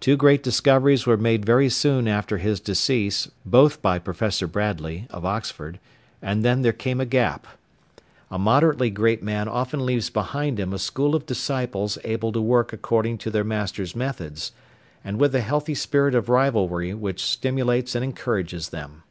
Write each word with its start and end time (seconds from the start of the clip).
Two 0.00 0.18
great 0.18 0.42
discoveries 0.42 1.06
were 1.06 1.16
made 1.16 1.46
very 1.46 1.70
soon 1.70 2.06
after 2.06 2.36
his 2.36 2.60
decease, 2.60 3.30
both 3.46 3.80
by 3.80 3.98
Professor 3.98 4.46
Bradley, 4.46 5.06
of 5.08 5.24
Oxford, 5.24 5.78
and 6.20 6.44
then 6.44 6.60
there 6.60 6.74
came 6.74 7.00
a 7.00 7.06
gap. 7.06 7.46
A 8.30 8.38
moderately 8.38 8.90
great 8.90 9.22
man 9.22 9.48
often 9.48 9.86
leaves 9.86 10.10
behind 10.10 10.60
him 10.60 10.74
a 10.74 10.78
school 10.78 11.14
of 11.14 11.24
disciples 11.24 11.96
able 12.04 12.32
to 12.32 12.40
work 12.42 12.74
according 12.74 13.16
to 13.16 13.30
their 13.30 13.44
master's 13.44 13.96
methods, 13.96 14.52
and 15.02 15.18
with 15.18 15.34
a 15.34 15.40
healthy 15.40 15.74
spirit 15.74 16.14
of 16.14 16.28
rivalry 16.28 16.92
which 16.92 17.24
stimulates 17.24 17.94
and 17.94 18.04
encourages 18.04 18.68
them. 18.68 19.04